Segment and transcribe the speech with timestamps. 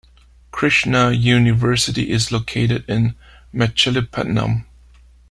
[0.49, 3.13] Krishna University is located in
[3.53, 4.65] Machilipatnam.